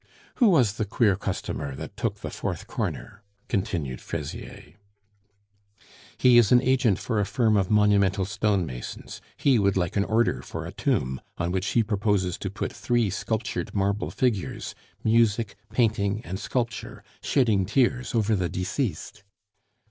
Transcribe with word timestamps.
"Who 0.37 0.49
was 0.49 0.77
the 0.77 0.85
queer 0.85 1.15
customer 1.15 1.75
that 1.75 1.95
took 1.95 2.21
the 2.21 2.31
fourth 2.31 2.65
corner?" 2.65 3.21
continued 3.47 4.01
Fraisier. 4.01 4.73
"He 6.17 6.39
is 6.39 6.51
an 6.51 6.59
agent 6.63 6.97
for 6.97 7.19
a 7.19 7.25
firm 7.27 7.55
of 7.55 7.69
monumental 7.69 8.25
stone 8.25 8.65
masons. 8.65 9.21
He 9.37 9.59
would 9.59 9.77
like 9.77 9.95
an 9.95 10.03
order 10.05 10.41
for 10.41 10.65
a 10.65 10.71
tomb, 10.71 11.21
on 11.37 11.51
which 11.51 11.67
he 11.67 11.83
proposes 11.83 12.39
to 12.39 12.49
put 12.49 12.73
three 12.73 13.11
sculptured 13.11 13.75
marble 13.75 14.09
figures 14.09 14.73
Music, 15.03 15.55
Painting, 15.71 16.25
and 16.25 16.39
Sculpture 16.39 17.03
shedding 17.21 17.67
tears 17.67 18.15
over 18.15 18.35
the 18.35 18.49
deceased." 18.49 19.23